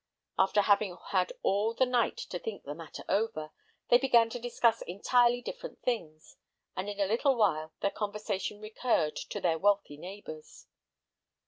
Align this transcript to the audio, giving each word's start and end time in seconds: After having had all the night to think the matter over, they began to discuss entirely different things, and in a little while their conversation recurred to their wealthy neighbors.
After 0.39 0.61
having 0.61 0.97
had 1.09 1.31
all 1.43 1.75
the 1.75 1.85
night 1.85 2.17
to 2.17 2.39
think 2.39 2.63
the 2.63 2.73
matter 2.73 3.03
over, 3.07 3.51
they 3.91 3.99
began 3.99 4.31
to 4.31 4.39
discuss 4.39 4.81
entirely 4.87 5.43
different 5.43 5.83
things, 5.83 6.37
and 6.75 6.89
in 6.89 6.99
a 6.99 7.05
little 7.05 7.35
while 7.35 7.71
their 7.81 7.91
conversation 7.91 8.59
recurred 8.59 9.15
to 9.15 9.39
their 9.39 9.59
wealthy 9.59 9.97
neighbors. 9.97 10.65